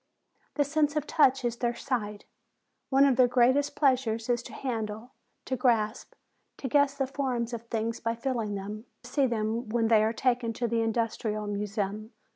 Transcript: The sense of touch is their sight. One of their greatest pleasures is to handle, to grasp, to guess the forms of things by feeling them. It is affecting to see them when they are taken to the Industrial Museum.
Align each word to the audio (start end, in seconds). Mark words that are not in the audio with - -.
The 0.55 0.63
sense 0.63 0.95
of 0.95 1.05
touch 1.05 1.45
is 1.45 1.57
their 1.57 1.75
sight. 1.75 2.25
One 2.89 3.05
of 3.05 3.17
their 3.17 3.27
greatest 3.27 3.75
pleasures 3.75 4.29
is 4.29 4.41
to 4.41 4.51
handle, 4.51 5.11
to 5.45 5.55
grasp, 5.55 6.15
to 6.57 6.67
guess 6.67 6.95
the 6.97 7.05
forms 7.05 7.53
of 7.53 7.67
things 7.67 7.99
by 7.99 8.15
feeling 8.15 8.55
them. 8.55 8.85
It 9.03 9.07
is 9.07 9.09
affecting 9.09 9.09
to 9.09 9.09
see 9.11 9.27
them 9.27 9.69
when 9.69 9.89
they 9.89 10.03
are 10.03 10.11
taken 10.11 10.53
to 10.53 10.67
the 10.67 10.81
Industrial 10.81 11.45
Museum. 11.45 12.13